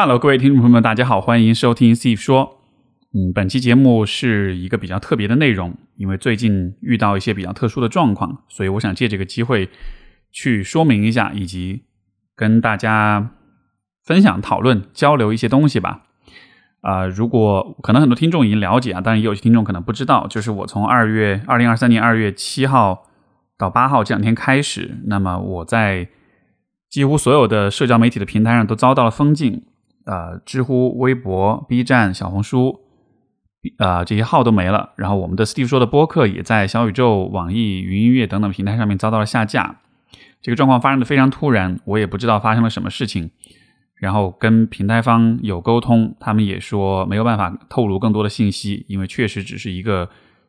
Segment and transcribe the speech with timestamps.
[0.00, 2.60] Hello，各位听众朋友们，大家好，欢迎收听 Steve 说。
[3.12, 9.68] 嗯，本期节目是一个比较特别的内容，因为最近遇到一些比较特殊的状况，所以我想借这个机会
[10.30, 11.82] 去说明一下，以及
[12.36, 13.32] 跟大家
[14.04, 16.04] 分享、讨论、交流一些东西吧。
[16.80, 23.02] 啊，如果可能很多听众已经了解啊，当然也有些听众可能不知道，就是我从二月二零二三年二月七号
[23.58, 26.06] 到八号这两天开始，那么我在
[26.88, 29.64] 几乎所有的社交媒体的平台上都遭到了封禁。
[30.08, 32.80] 呃，知乎、微博、B 站、小红书，
[33.76, 34.94] 啊，这些号都没了。
[34.96, 39.82] 然后我们的 Steve 说的播客也在小宇宙、网易云音乐等等平台上面遭到了下架。
[40.40, 43.30] 这个状况发生的非常突然，我也不知道发生了什么事情。
[43.96, 50.08] 然后跟平台方有沟通，他们也说没有办法透露更多的信息，因为确实只是一个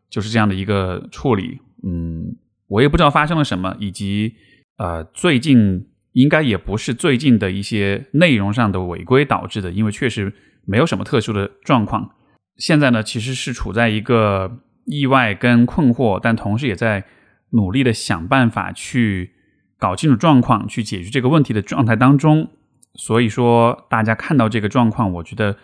[0.09, 1.59] 就是这样的一个处理。
[1.83, 2.37] 嗯，
[2.69, 4.35] 我也不知道发生了什么，以及
[4.77, 5.88] 呃，最近。
[6.13, 10.33] 应该也不是最近的一些内容上的违规导致的，因为确实
[10.65, 12.15] 没有什么特殊的状况。
[12.57, 17.05] 现在呢，其实是处在一个意外跟困惑，但同时也在
[17.51, 19.31] 努力的想办法去
[19.77, 22.49] 搞清楚状况，去解决这个问题的状态当中。
[22.95, 25.57] 所以说，大家看到这个状况，我觉得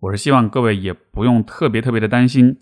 [0.00, 2.56] 我是希望各位也不用特别特别的担心，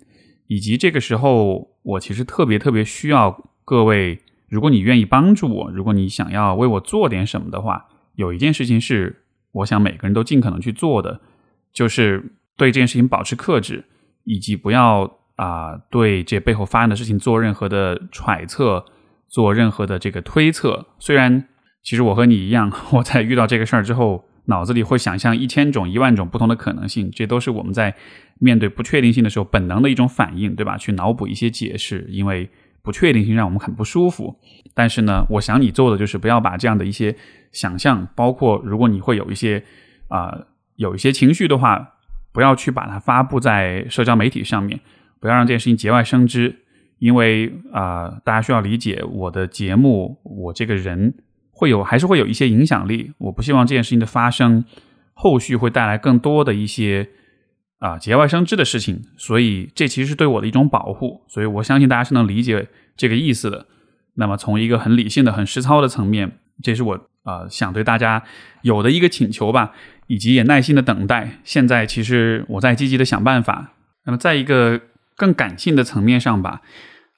[0.46, 4.20] 以及这个时候，我其实特别特别需要各位。
[4.48, 11.20] 如果你愿意帮助我，如果你想要为我做点什么的话，有一件事情是我想每个人都尽可能去做的，
[11.72, 13.84] 就是对这件事情保持克制，
[14.24, 18.84] 以及不要啊对这背后发生的事情做任何的揣测，
[19.28, 20.86] 做任何的这个推测。
[20.98, 21.48] 虽然
[21.82, 27.96] 其实我和你一样， 我在遇到这个事儿之后，脑子里会想象一千种、一万种不同的可能性，这都是我们在
[28.38, 30.78] 面对不确定性的时候本能的一种反应，对吧？
[30.78, 32.48] 去脑补一些解释，因为。
[32.86, 34.38] 不确定性让我们很不舒服，
[34.72, 37.16] 但是呢，我想你做的就是不要把这样的一些
[37.50, 39.64] 想象，包括如果你会有一些
[40.06, 41.94] 啊有一些情绪的话，
[42.32, 44.78] 不要去把它发布在社交媒体上面，
[45.18, 46.60] 不要让这件事情节外生枝，
[47.00, 51.12] 因为啊，大家需要理解我的节目，我这个人
[51.50, 54.64] 会有还是会有一些影响力，我不希望这件事情的发生
[55.12, 57.10] 后续会带来更多的一些。
[57.78, 63.66] 啊，节外生枝的事情，所以这其实是对我的一种保护，所以我相信大家是能理解这个意思的。
[64.14, 68.22] 那么从一个很理性的、很实操的层面，这是我啊想对大家
[68.62, 69.72] 有的一个请求吧，
[70.06, 71.38] 以及也耐心的等待。
[71.44, 73.72] 现在其实我在积极的想办法。
[74.06, 74.80] 那么在一个
[75.14, 76.62] 更感性的层面上吧，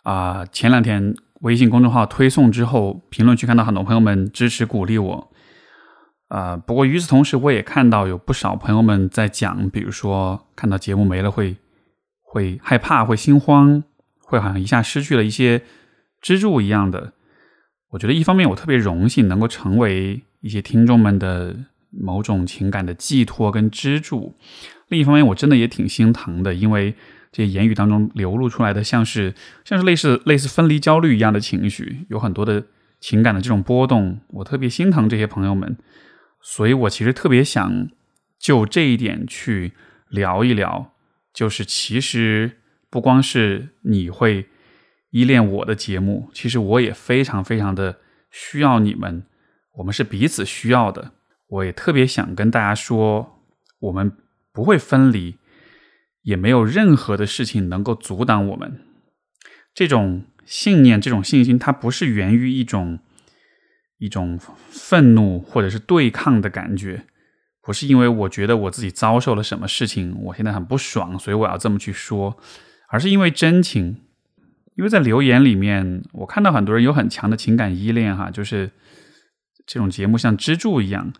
[0.02, 5.30] 啊，前两天微信公众号推送之后，评论区看到很多朋友们支持鼓励我。
[6.28, 11.56] 啊，不过与此同时，我也看到有不少朋友们在讲，比如说看到节目没了会
[12.22, 13.82] 会害怕、会心慌、
[14.20, 15.62] 会好像一下失去了一些
[16.20, 17.14] 支柱一样的。
[17.90, 21.56] 我觉得一方面我特别荣幸能够成为一些听众们的
[21.90, 24.36] 某种情感的寄托跟支柱，
[24.88, 26.94] 另一方面我真的也挺心疼的，因为
[27.32, 29.34] 这些言语当中流露出来的像是
[29.64, 32.62] 像是类似类似分离焦虑一样的情绪，有很多的
[33.00, 35.74] 情感的这种波动，我特别心疼这些朋友们。
[36.50, 37.90] 所以我其实特别想
[38.38, 39.74] 就这一点去
[40.08, 40.94] 聊一聊，
[41.34, 42.52] 就是其实
[42.88, 44.46] 不光是你会
[45.10, 47.98] 依恋我的节目，其实我也非常非常的
[48.30, 49.26] 需要你们，
[49.74, 51.12] 我们是彼此需要的。
[51.48, 53.44] 我也特别想跟大家说，
[53.80, 54.10] 我们
[54.50, 55.36] 不会分离，
[56.22, 58.80] 也没有任何的事情能够阻挡我们。
[59.74, 63.00] 这种信念，这种信心，它不是源于一种。
[63.98, 64.38] 一种
[64.70, 67.04] 愤怒或者是对抗的感觉，
[67.62, 72.38] 不是因为我觉得我自己遭受了什么事情，我现在很不爽，所以我要这么去说，
[72.88, 73.98] 而是因为真情。
[74.76, 78.70] 因为在留言里面，我看到很多人有很强的情感依恋，哈，就是
[79.66, 81.12] 这种节目像支柱一样。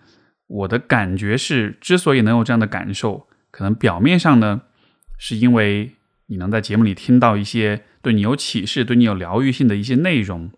[0.47, 4.63] 我的感觉是，之所以能有这样的感受，可能表面上呢，
[5.19, 5.97] 是因为
[6.29, 10.51] 你能在节目里听到一些对你有启示、对你有疗愈性的一些内容，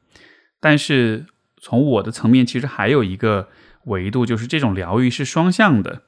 [0.60, 1.24] 但是。
[1.60, 3.48] 从我的层面，其实还有一个
[3.84, 6.02] 维度，就是这种疗愈是双向的。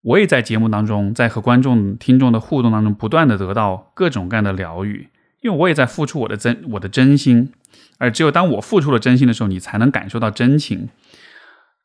[0.00, 5.10] 我也在节目当中，在和观众、听众的互动当中，不断的得到各种各样的疗愈，
[5.42, 7.52] 因为我也在付出我的真、我的真心。
[7.98, 10.88] 而只有当我付出了真心的时候，你才能感受到真情。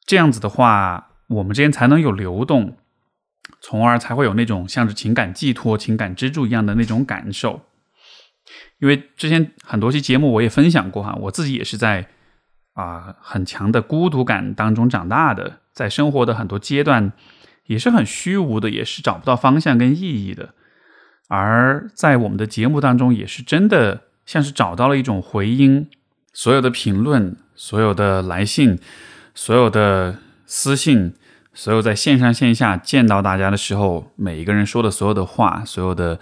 [0.06, 2.77] 这样子的话，我们之间才能有流动，
[3.60, 7.62] 从而才会有那种像是情感寄托、情感支柱一样的那种感受。
[8.80, 12.07] 因为之前很多期节目我也分享过哈，我自己也是在。
[12.74, 17.12] 啊，很强的孤独感当中长大的，在生活的很多阶段
[17.66, 20.50] 也是很虚无的，也是找不到方向跟意义的。
[21.28, 25.90] 而在我们的节目当中，也是真的像是找到了一种回音。
[26.36, 28.80] 所有的评论、所有的来信、
[29.36, 30.18] 所有的
[30.48, 31.14] 私信、
[31.54, 36.20] 所有在线上线下见到大家的时候，每一个人说的所有的话，所有的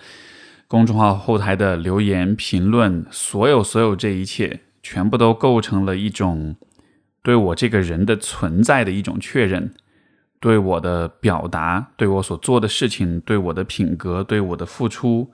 [0.68, 6.55] 公众号后台的留言评论，所有所有这一切，全部都构成了一种
[7.21, 9.73] 对我这个人的存在的一种确认，
[10.39, 15.31] 对我的表达，对我所做的事情，对我的品格，对我的付出，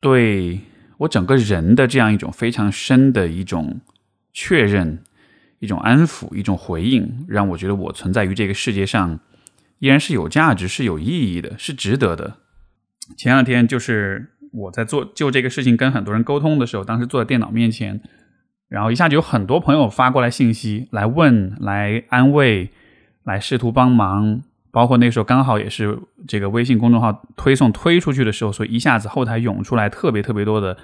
[0.00, 0.60] 对
[0.98, 3.80] 我整个人的这样一种非常深的一种
[4.32, 5.02] 确认。
[5.62, 9.20] 一种安抚，一种回应，让我觉得我存在于这个世界上
[9.78, 12.38] 依然是有价值、是有意义的，是值得的。
[13.14, 18.00] 前两天就是我在做就这个事情跟很多人沟通的时候，当时坐在电脑面前，
[18.68, 22.70] 然后一下就有很多朋友发过来信息来问、来安慰、
[23.24, 30.76] 来试图帮忙，包括那时候刚好也是这个微信公众号推送推出去的时候，所以一下子后台涌出来特别特别多的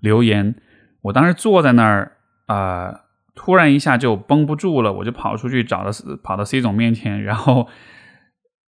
[0.00, 0.54] 留言。
[1.02, 2.12] 我当时坐在那儿
[2.46, 3.00] 啊。
[3.34, 5.90] 突然一下就绷不住了，我就跑出去找到
[6.22, 7.66] 跑到 C 总面前，然后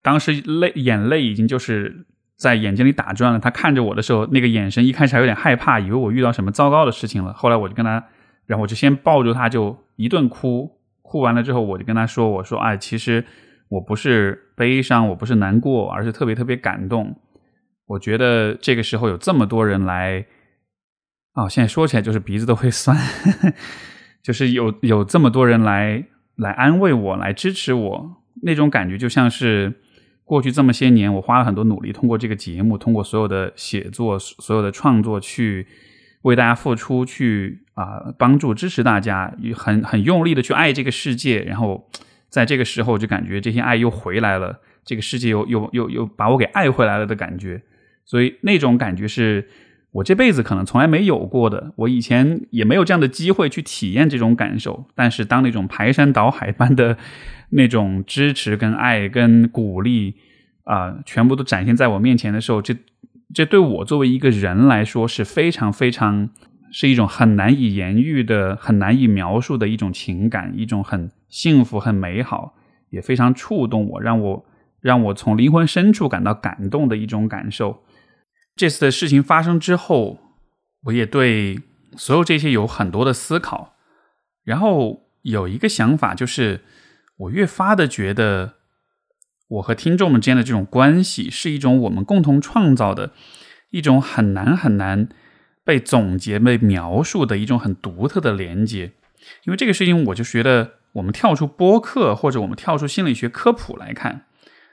[0.01, 2.05] 当时泪眼泪已经就是
[2.43, 3.39] 在眼睛里打转了。
[3.39, 7.31] 他看着我的时候，那个眼神一开始还有点害怕，以为我遇到什么糟糕的事情了。
[7.33, 8.03] 后来我就跟他，
[8.45, 10.77] 然后我就先抱住他，就一顿哭。
[11.01, 13.23] 哭完了之后，我就跟他说：“我说，哎，其实
[13.69, 17.15] 我不是悲伤，我不是难过，而是特别特别感动。
[17.85, 20.25] 我觉得这个时候有这么多人来，
[21.35, 22.97] 哦，现在说起来就是鼻子都会酸。
[24.23, 26.03] ”就是有有这么多人来
[26.35, 29.81] 来安慰我，来支持我，那种感觉就像是
[30.25, 35.67] 过去这么些年，我花了很多努力，通过这个节目，通过所有的写作、所有的创作，去
[36.23, 41.41] 为大家付出，去啊帮助、支持大家，很很用力的去爱这个世界。
[41.41, 41.89] 然后
[42.29, 47.61] 在这个时候，就感觉这些爱又回来了，这个世界又又又又把我给爱回来了的感觉。
[48.05, 49.49] 所以那种感觉是。
[49.93, 54.87] 我这辈子可能从来没有过的，我以前也没有这样的机会去体验这种感受。
[54.95, 56.97] 但是当那种排山倒海般的
[57.55, 60.15] 那种支持、跟爱、跟鼓励
[60.63, 62.75] 啊，全部都展现在我面前的时候，这
[63.33, 66.29] 这对我作为一个人来说是非常非常
[66.71, 72.55] 是一种很难以言喻的、很难以描述的一种情感，一种很幸福、很美好，
[72.89, 74.45] 也非常触动我，让我
[74.81, 77.83] 让我从灵魂深处感到感动的一种感受。
[78.55, 80.19] 这次的事情发生之后，
[80.85, 81.59] 我也对
[81.95, 83.75] 所有这些有很多的思考，
[84.43, 86.61] 然后有一个想法，就是
[87.23, 88.53] 我越发的觉得，
[89.47, 93.11] 我和听众们之间的这种关系是一种我们共同创造的
[93.71, 95.09] 一种很难很难
[95.63, 98.93] 被总结、被描述的一种很独特的连接。
[99.45, 104.25] 因为这个事情，我就觉得，我们跳出播客或者我们跳出心理学科普来看，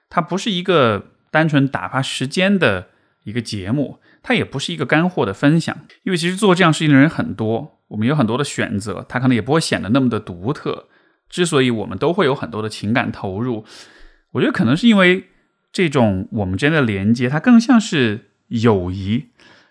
[0.09, 2.89] 它不是一个单纯打发时间的。
[3.25, 10.89] 一个节目，它也不是一个干货的分享，因为其实做这样事情的人很多，我们有很多的选择，它可能也不会显得那么的独特。
[11.31, 13.65] 之所以我们都会有很多的情感投入，
[14.33, 15.29] 我觉得可能是因为
[15.73, 19.29] 这种我们之间的连接，它更像是友谊，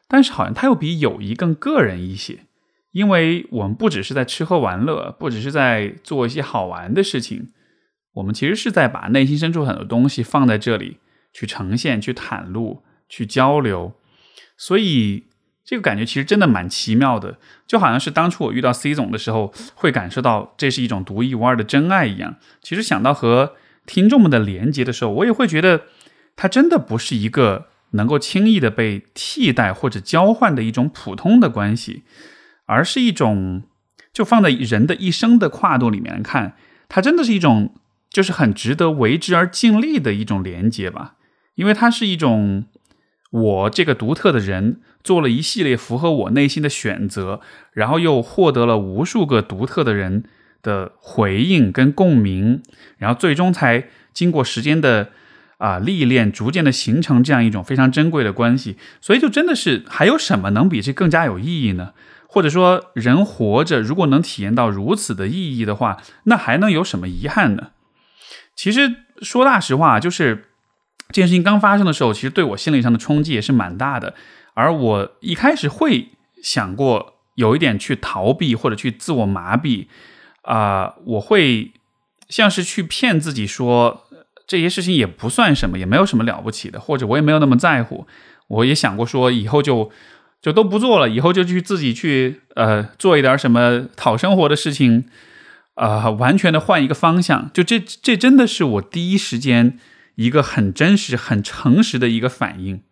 [0.08, 2.46] 但是好像它又比友谊更个人一些，
[2.92, 7.50] 因为我们不只是在吃喝玩乐，不只是在做一些好玩的事情，
[8.14, 10.98] 我们其实是在把内心深处很多东西放在这里
[11.32, 12.82] 去呈现、去袒露。
[13.12, 13.96] 去交流，
[14.56, 15.24] 所以
[15.70, 17.38] 这个感觉其实真的蛮奇妙的，
[17.68, 22.38] 就好像是当初我遇到 C 总的时候，会感受到这是一种独一无二的真爱一样。
[22.60, 23.54] 其实想到和
[23.86, 25.84] 听众们的连接的时候，我也会觉得
[26.36, 32.02] 它真的不是一个能够轻易的被替代或者交换的一种普通的关系，
[32.66, 33.62] 而是一种
[34.12, 36.56] 就放在人的一生的跨度里面看，
[36.88, 37.76] 它真的是一种
[38.10, 41.14] 就是很值得为之而尽力的一种连接吧，
[41.54, 42.66] 因为它是一种。
[43.32, 47.42] 我这个独特的人做了一系列符合我内心的选择，
[47.74, 50.24] 然后又获得了无数个独特的人
[50.64, 52.64] 的回应跟共鸣，
[52.98, 55.10] 然后最终才经过时间的
[55.60, 58.78] 啊历练，逐渐的形成这样一种非常珍贵的关系。
[59.00, 61.94] 所以，就真的是还有什么能比这更加有意义呢？
[62.26, 67.70] 或者说，人活着如果能体验到如此的意义的话，那还能有什么遗憾呢？
[68.56, 70.46] 其实说大实话，就是。
[71.12, 74.14] 这件事情刚发生的时候，其实对我心理上的冲击也是蛮大的。
[74.54, 76.10] 而我一开始会
[76.44, 79.88] 想过有一点去逃避或者去自我麻痹
[80.44, 81.72] 啊，我会
[82.28, 84.04] 像是去骗自己说
[84.46, 88.06] 这些事情也不算什么，也没有什么了不起的，或者我也没有那么在乎。
[88.48, 89.90] 我也想过说以后就
[90.42, 95.06] 就都不做了，以后就去自己去呃做一点什么讨生活的事情
[95.74, 97.50] 啊，完全的换一个方向。
[97.52, 99.80] 就这这真的是我第一时间。
[100.20, 102.84] 一个很真实、很诚实的一个反应。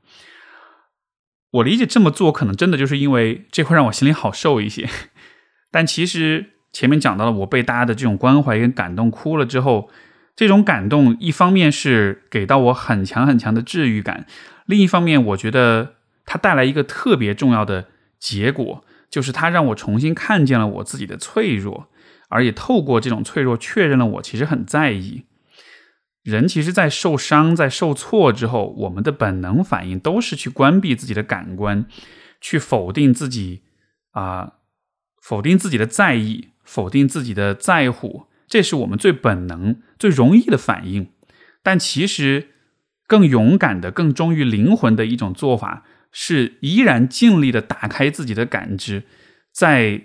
[1.51, 4.89] 我理解这么做可能真的就是因为这会让我心里好受一些。
[5.69, 9.89] 但其实前面讲到了，我被大家的这种关怀跟感动哭了之后，
[10.37, 14.25] 这种感动，一方面是给到我很强很强的治愈感，
[14.65, 21.89] 另一方面，我觉得它带来一个特别重要的结果，就是它让我重新看见了我自己的脆弱，
[22.29, 25.25] 而也透过这种脆弱，确认了我其实很在意。
[26.27, 31.85] 人其实，在受伤、在受挫之后，我们的本能反应都是去关闭自己的感官，
[32.41, 33.61] 去否定自己
[34.11, 34.55] 啊，
[35.21, 41.09] 否定自己的在意，否定自己的在乎，这是我们最本能、最容易的反应。
[41.63, 42.49] 但其实，
[43.07, 49.03] 更勇敢的、更忠于灵魂的一种做法，是依然尽力的打开自己的感知，
[49.53, 50.01] 在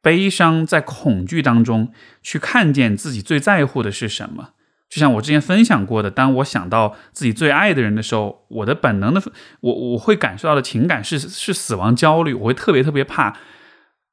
[0.00, 4.54] 悲伤、在恐惧当中，去看见自己最在乎的是什么。
[4.88, 9.22] 就像我之前分享过的，当我想到自己最爱的人的时候，我的本能的
[9.60, 13.36] 我我会感受到的情感是是死亡焦虑，我会特别特别怕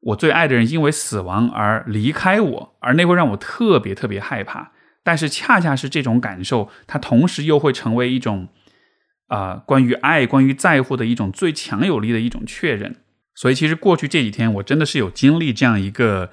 [0.02, 4.74] 我最爱的人因为死亡而离开我，而那会让我特别特别害怕。
[5.04, 8.50] 但是恰恰是这种感受，它同时又会成为一种
[9.28, 12.98] 啊关于爱、关于在乎的一种最强有力的一种确认。
[13.34, 16.32] 所以其实过去这几天，我真的是有经历这样一个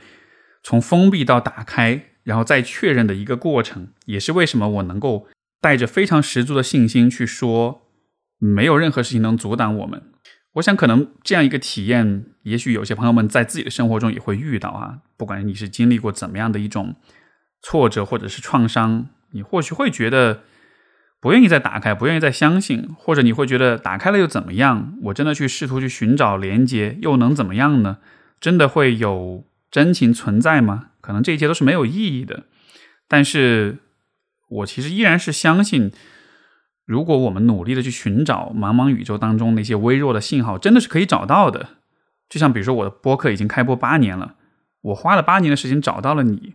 [0.65, 2.07] 从封闭到打开。
[2.25, 5.29] 然后再确认的一个过程，也是为什么我能够
[5.61, 7.83] 带着非常十足的信心去说，
[8.39, 10.03] 没有任何事情能阻挡我们。
[10.55, 14.99] 我想，可能这样一个体验，也许有些朋友们在自己的生活中也会遇到啊。
[15.17, 16.97] 不管你是经历过怎么样的一种
[17.63, 20.43] 挫折或者是创伤，你或许会觉得
[21.21, 24.99] 不愿意再打开，不愿意再相信，或者你会觉得打开了又怎么样？
[25.05, 27.99] 我真的去试图去寻找连接，又能怎么样呢？
[28.39, 30.89] 真的会有真情存在吗？
[31.03, 32.45] 可能这一切都是没有意义的，
[33.07, 33.77] 但是
[34.49, 35.93] 我其实依然是相信，
[36.87, 41.69] 如果我们努力的去寻找茫茫宇宙当中那些微弱的信号，真的是可以找到的。
[42.31, 44.37] 就像比如说我的播客已经开播八年了，
[44.81, 46.55] 我花了八年的时间找到了你，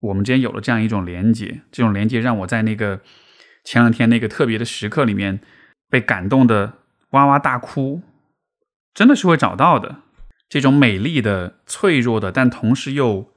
[0.00, 3.00] 我们之间有了这样一种连接，这种连接让我在那个
[3.64, 5.40] 前两天那个特别的时刻里面
[5.88, 6.74] 被感动的
[7.10, 8.02] 哇哇大哭，
[8.92, 10.02] 真的是会找到的。
[10.48, 13.32] 这种美丽的、脆弱的，但同时又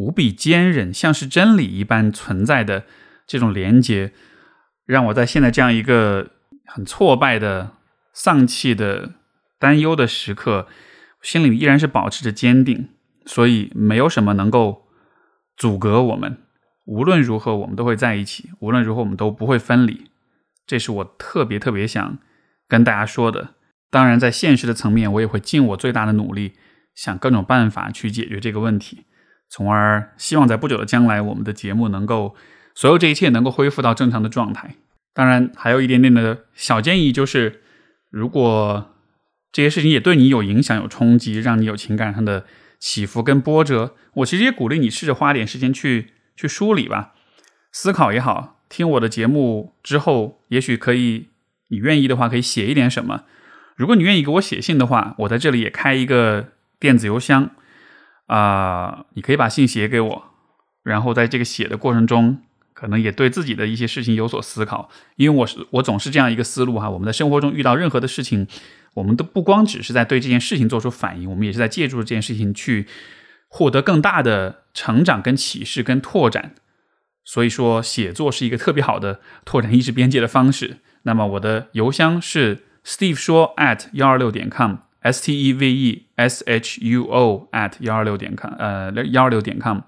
[0.00, 2.84] 无比坚韧，像是真理一般存在的
[3.26, 4.12] 这种连接，
[4.86, 6.30] 让我在现在这样一个
[6.64, 7.72] 很挫败的、
[8.14, 9.12] 丧气的、
[9.58, 10.66] 担忧的时刻，
[11.20, 12.88] 心里依然是保持着坚定。
[13.26, 14.88] 所以，没有什么能够
[15.54, 16.38] 阻隔我们。
[16.86, 20.10] 无论如何，我们都会在一起；无论如何，我们都不会分离。
[20.66, 22.18] 这是我特别特别想
[22.66, 23.50] 跟大家说的。
[23.90, 26.54] 当然，在现实的层面，我也会尽我最大的努力，
[26.94, 29.04] 想各种办法去解决这个问题。
[29.50, 32.36] 从而希望在不久的将来，我们的节目能够
[32.74, 34.76] 所有这一切能够恢复到正常的状态。
[35.12, 37.60] 当然，还有一点点的小建议，就是
[38.10, 38.94] 如果
[39.50, 42.46] 这些事情也对你有影响、有冲击，让你有情感上的
[42.78, 47.14] 起伏跟波折，我其实也鼓励你试着花点时间去去梳理吧，
[47.72, 48.62] 思考也好。
[48.68, 51.30] 听我的节目之后，也许可以，
[51.70, 53.24] 你愿意的话，可以写一点什么。
[53.76, 57.50] 如果你愿意给我写信的话，我在这里也开一个电子邮箱。
[58.30, 60.24] 啊，你可以把信写给我，
[60.84, 62.40] 然后在这个写的过程中，
[62.72, 64.88] 可能也对自己的一些事情有所思考。
[65.16, 68.46] 因为我是我总是这样一个思路哈，我们在生活中遇到任何的事情，
[68.94, 72.86] 我们都不光只是在对这件事情做出反应，我们也是在借助这件事情去
[73.48, 76.54] 获得更大的成长、跟启示、跟拓展。
[77.24, 80.78] 所以说，写作是一个特别好的拓展意识边界的方式。
[81.02, 84.76] 那么我的邮箱是 steve 说 at 幺二六点 com。
[85.00, 89.78] S t e v e s h u o at 幺二六点 com，呃，幺二六点 com，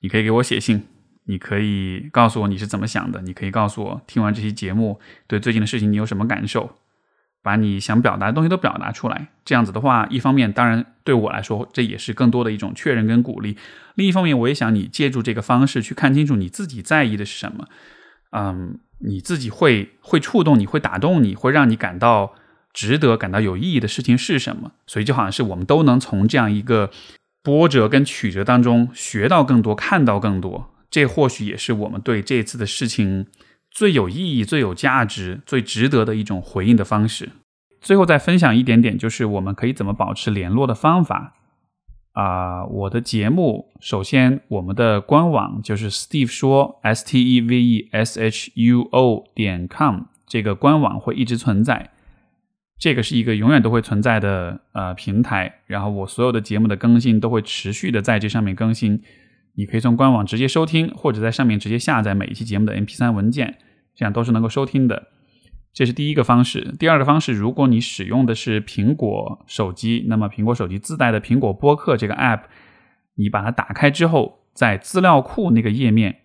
[0.00, 0.82] 你可以给我写信，
[1.24, 6.76] 你可以告诉我你是怎么想的，你可以告诉我听完这期节目对最近的事情你有什么感受，
[7.42, 9.28] 把你想表达的东西都表达出来。
[9.44, 13.58] 这样子的话，一方面当然对我来说这也是更多的一种确认跟鼓励，
[13.94, 17.66] 另一方面我也想你借助这个方式去看清楚你自己在意的是什么，
[18.30, 22.34] 嗯，你自己会会触动你会打动你会让你感到。
[22.72, 24.72] 值得感到有意义的事情是什么？
[24.86, 26.90] 所以就好像是我们都能从这样一个
[27.42, 30.70] 波折跟曲折当中学到更多，看到更多。
[30.90, 33.26] 这或许也是我们对这次的事情
[33.70, 37.30] 最有意义、最有价值、最值得的一种回应的方式。
[37.80, 41.34] 最后再分享一点点，就是我们可以怎么保持联络的方法
[42.12, 42.64] 啊？
[42.66, 51.90] 我的节目首先，我们的官网就是 Steve 说 S T E V E S H U O 点 com，这个官网会一直存在。
[52.80, 59.02] 这个是一个永远都会存在的呃平台，然后我所有的节目的更新都会持续的在这上面更新。
[59.56, 63.58] 你可以从官网直接收听，或者在上面直接下载每一期节目的 MP3 文件，
[63.94, 65.08] 这样都是能够收听的。
[65.74, 66.74] 这是第一个方式。
[66.78, 72.44] 第二个方式，如果你使用的是苹果手机，那么苹果手机自带的苹果播客这个 App，
[73.16, 76.20] 你把它打开之后，在资料库那个页面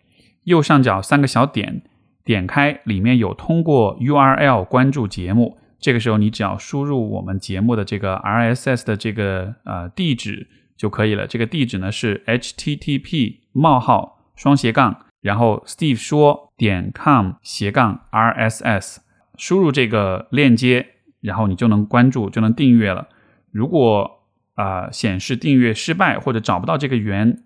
[0.46, 1.84] 右上角三个小点，
[2.24, 5.58] 点开里面有通过 URL 关注节目。
[5.86, 11.27] 这个时候你只要输入我们节目的这个 RSS 的这个呃地址就可以了。
[11.27, 18.98] 这个地址呢是 http 冒号双斜杠，然后 Steve 说点 com 斜杠 RSS，
[19.38, 20.88] 输入这个链接，
[21.22, 23.08] 然后你就能关注，就能订阅了。
[23.51, 24.24] 如果
[24.56, 27.44] 啊显示订阅失败或者找不到这个源，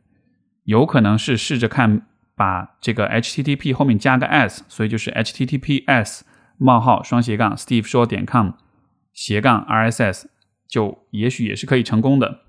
[0.63, 6.21] 有可能是试着看把这个 http 后面加个 s，所以就是 https
[6.59, 8.51] 冒号双斜杠 Steve 说点 com
[9.13, 10.25] 斜杠 RSS，
[10.67, 12.41] 就也许也是可以成功的。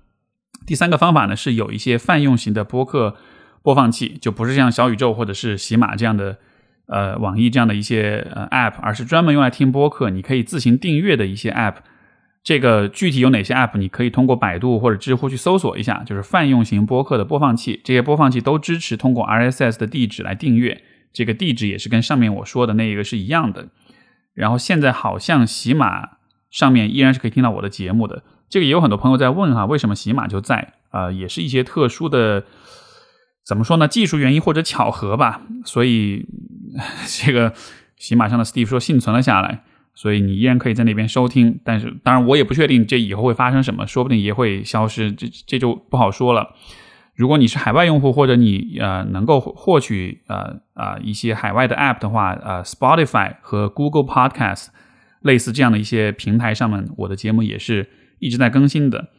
[0.67, 3.15] 第三个方法呢是有一些泛用型的播客
[3.63, 6.37] 播放器，就不是像小宇宙或者是喜马这样的
[6.85, 11.77] 呃网易这样的一些呃 app，而是专门用来听播客，你可以自行订阅的一些 app。
[12.43, 13.77] 这个具体有哪些 App？
[13.77, 17.79] 你可以通过百度或者知乎去搜索一下，就是泛用型播客的播放器。
[17.83, 20.81] 这些播放器都支持通过 RSS 的地址来订阅，
[21.13, 23.67] 这个地址也是跟上面我说的那一个是一样的。
[24.33, 26.17] 然后现在好像喜马
[26.49, 28.23] 上面依然是可以听到我的节目的。
[28.49, 30.73] 这个也有很多朋友在问哈，为什么喜马就在？
[30.89, 32.43] 啊，也是一些特殊的，
[33.45, 33.87] 怎么说呢？
[33.87, 35.41] 技术原因或者巧合吧。
[35.63, 36.25] 所以
[37.23, 37.53] 这个
[37.97, 39.63] 喜马上的 Steve 说幸存了下来。
[39.93, 46.55] 所以你依然可以在那边收听，但是当然我也不确定这以后会发生什么，说不定也会消失，这这就不好说了。
[47.15, 54.67] 如果你是海外用户，或者你呃能够获取呃啊一些海外的 App 的话，呃，Spotify 和 Google Podcast
[55.21, 57.89] 类似这样的一些平台上面，我的节目也是
[58.19, 59.09] 一直在更新的。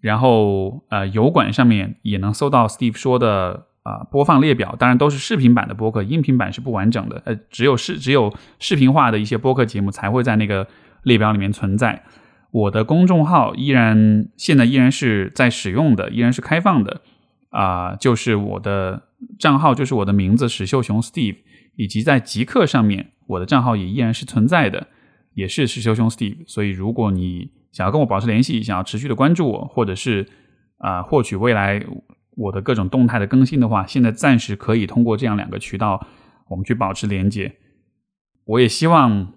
[0.00, 3.66] 然后呃，油管上面也能搜到 Steve 说的。
[3.84, 7.20] 啊，播放列表当然都是视频版的播客，音频版是不完整的。
[7.24, 10.68] 呃，只有视只有视频化的一些播客节目才会在那个
[11.02, 12.04] 列表里面存在。
[12.52, 17.00] 我的公众号依然现在依然是在使用的，依然是开放的。
[17.52, 21.36] 啊，就是我的账号就是我的名字史秀雄 Steve，
[21.76, 24.88] 以及在极客上面我的账号也依然是存在的，
[25.34, 26.38] 也是史秀雄 Steve。
[26.46, 30.28] 所以如果你想要跟我保持联系，想要持续的关注我，或者是
[30.78, 31.84] 啊获取未来。
[32.34, 36.06] 我的各种动态的更新的话，现在暂时可以通过这样两个渠道，
[36.48, 37.56] 我们去保持连接。
[38.46, 39.34] 我也希望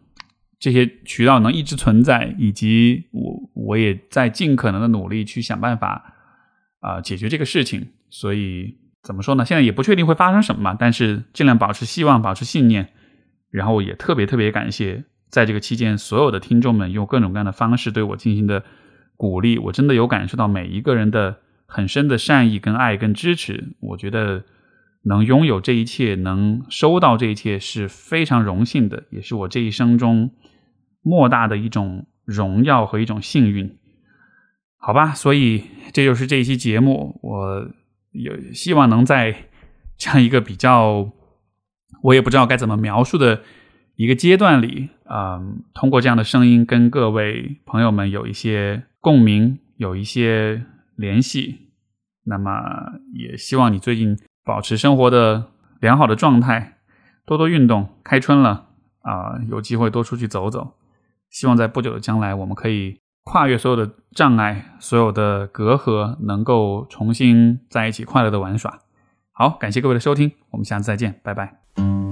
[0.57, 6.15] 这些渠道能一直存在，以及我我也在尽可能的努力去想办法
[6.79, 7.85] 啊解决这个事情。
[8.19, 9.43] 所以怎么说呢？
[9.43, 12.89] 现在也不确定会发生什么嘛，但是尽量保持希望，保持信念。
[13.51, 18.63] 然后也特别特别感谢在这个期间所有的听众们用各种各样的方式对我进行的
[19.17, 21.41] 鼓励，我真的有感受到每一个人的。
[21.67, 24.43] 很深的善意、跟爱、跟支持，我觉得
[25.01, 30.29] 能拥有这一切，能收到这一切是非常荣幸的，也是我这一生中
[31.01, 33.75] 莫大的一种荣耀和一种幸运。
[34.77, 37.67] 好吧，所以这就是这一期节目，我
[38.15, 39.35] 有希望能在
[39.97, 41.11] 这样一个比较
[42.03, 43.41] 我也不知道该怎么描述的
[43.95, 50.65] 一个阶段里，嗯，通过这样的声音跟各位朋友们有一些共鸣，有一些。
[50.97, 51.73] 联系，
[52.23, 52.51] 那么
[53.13, 55.51] 也希望你最近保持生活的
[55.81, 56.77] 良好的状态，
[57.25, 57.89] 多多运动。
[58.01, 58.69] 开春了
[59.01, 60.77] 啊，有机会多出去走走。
[61.29, 68.79] 希望在不久的将来，我们可以跨越所有的障碍、所有的隔阂，能够重新在一起快乐的玩耍。
[69.31, 72.04] 好，感谢各位的收听，我们下次再见，拜拜。